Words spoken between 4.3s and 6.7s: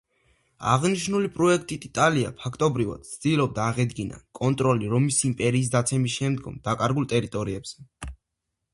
კონტროლი რომის იმპერიის დაცემის შემდეგ